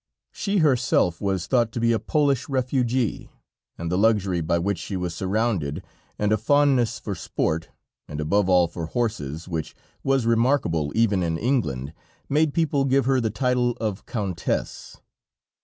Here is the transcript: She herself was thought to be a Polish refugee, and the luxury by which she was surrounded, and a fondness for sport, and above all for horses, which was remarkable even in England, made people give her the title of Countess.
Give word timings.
She 0.31 0.57
herself 0.65 1.21
was 1.21 1.45
thought 1.45 1.71
to 1.73 1.79
be 1.79 1.91
a 1.91 1.99
Polish 1.99 2.49
refugee, 2.49 3.29
and 3.77 3.91
the 3.91 3.99
luxury 3.99 4.41
by 4.41 4.57
which 4.57 4.79
she 4.79 4.97
was 4.97 5.13
surrounded, 5.13 5.83
and 6.17 6.33
a 6.33 6.37
fondness 6.37 6.97
for 6.97 7.13
sport, 7.13 7.69
and 8.07 8.19
above 8.19 8.49
all 8.49 8.67
for 8.67 8.87
horses, 8.87 9.47
which 9.47 9.75
was 10.03 10.25
remarkable 10.25 10.91
even 10.95 11.21
in 11.21 11.37
England, 11.37 11.93
made 12.27 12.51
people 12.55 12.83
give 12.85 13.05
her 13.05 13.21
the 13.21 13.29
title 13.29 13.73
of 13.79 14.07
Countess. 14.07 14.99